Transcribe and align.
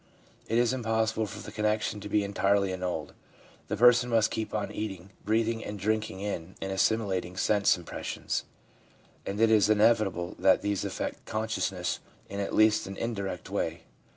It 0.47 0.57
is 0.57 0.73
impossible 0.73 1.27
for 1.27 1.43
the 1.43 1.51
connection 1.51 1.99
to 1.99 2.09
be 2.09 2.23
entirely 2.23 2.73
annulled— 2.73 3.13
the 3.67 3.77
person 3.77 4.09
must 4.09 4.31
keep 4.31 4.51
on 4.51 4.71
eating, 4.71 5.11
breathing, 5.23 5.63
and 5.63 5.77
drinking 5.77 6.21
in 6.21 6.55
and 6.59 6.71
assimilating 6.71 7.37
sense 7.37 7.77
impressions; 7.77 8.45
and 9.27 9.39
it 9.39 9.51
is 9.51 9.69
inevit 9.69 10.07
able 10.07 10.35
that 10.39 10.63
these 10.63 10.83
affect 10.83 11.25
consciousness 11.25 11.99
in 12.29 12.39
at 12.39 12.55
least 12.55 12.87
an 12.87 12.97
in 12.97 13.13
direct 13.13 13.51
way. 13.51 13.83